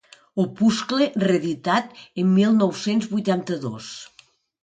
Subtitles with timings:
[0.43, 1.93] Opuscle reeditat
[2.23, 3.91] en mil nou-cents vuitanta-dos.